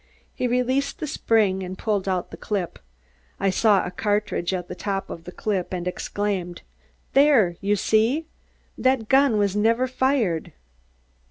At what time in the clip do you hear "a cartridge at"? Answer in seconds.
3.85-4.67